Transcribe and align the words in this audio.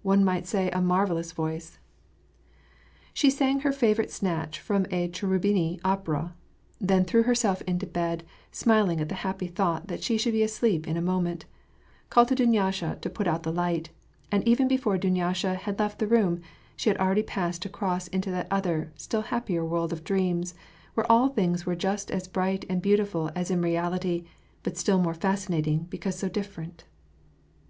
One 0.00 0.24
might 0.24 0.46
say, 0.46 0.70
a 0.70 0.80
marvellous 0.80 1.32
voice!" 1.32 1.78
She 3.12 3.28
sang 3.28 3.60
her 3.60 3.70
favorite 3.70 4.10
snatch 4.10 4.58
from 4.58 4.86
a 4.90 5.08
Cherubini 5.08 5.78
opera, 5.84 6.32
then 6.80 7.04
threw 7.04 7.24
herself 7.24 7.60
into 7.66 7.86
bed, 7.86 8.24
smiling 8.50 8.98
at 8.98 9.10
the 9.10 9.16
happy 9.26 9.46
thought 9.46 9.88
that 9.88 10.02
she 10.02 10.16
should 10.16 10.32
be 10.32 10.42
asleep 10.42 10.88
in 10.88 10.96
a 10.96 11.02
moment, 11.02 11.44
called 12.08 12.28
to 12.28 12.34
Dunyasha 12.34 12.98
to 13.02 13.10
put 13.10 13.28
out 13.28 13.42
the 13.42 13.52
light; 13.52 13.90
and 14.32 14.42
even 14.48 14.68
before 14.68 14.96
Dunyasha 14.96 15.54
had 15.56 15.78
left 15.78 15.98
the 15.98 16.06
room, 16.08 16.40
she 16.76 16.88
had 16.88 16.96
already 16.96 17.22
passed 17.22 17.66
across 17.66 18.08
into 18.08 18.30
that 18.30 18.46
other, 18.50 18.90
still 18.96 19.20
happier 19.20 19.66
world 19.66 19.92
of 19.92 20.02
dreams, 20.02 20.54
where 20.94 21.12
all 21.12 21.28
things 21.28 21.66
were 21.66 21.76
just 21.76 22.10
as 22.10 22.26
bright 22.26 22.64
and 22.70 22.80
beautiful 22.80 23.30
as 23.36 23.50
in 23.50 23.60
reality, 23.60 24.24
but 24.62 24.78
still 24.78 24.98
more 24.98 25.12
fascinating, 25.12 25.80
because 25.90 26.16
so 26.18 26.26
different. 26.30 26.84